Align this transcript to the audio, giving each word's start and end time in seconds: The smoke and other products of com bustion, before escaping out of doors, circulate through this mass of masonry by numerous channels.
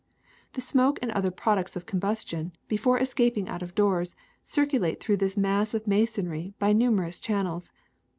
The 0.53 0.61
smoke 0.61 0.97
and 1.03 1.11
other 1.11 1.29
products 1.29 1.75
of 1.75 1.85
com 1.85 1.99
bustion, 1.99 2.53
before 2.67 2.97
escaping 2.97 3.47
out 3.47 3.61
of 3.61 3.75
doors, 3.75 4.15
circulate 4.43 4.99
through 4.99 5.17
this 5.17 5.37
mass 5.37 5.75
of 5.75 5.85
masonry 5.85 6.55
by 6.57 6.73
numerous 6.73 7.19
channels. 7.19 7.71